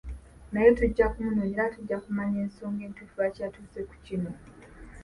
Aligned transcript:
Naye 0.51 0.69
tujja 0.77 1.05
kumunoonya 1.13 1.53
era 1.55 1.65
tujja 1.75 1.97
kumanya 2.03 2.37
ensonga 2.45 2.81
entuufu 2.87 3.15
lwaki 3.17 3.39
yatuuse 3.43 3.81
ku 3.89 3.95
kino. 4.05 4.31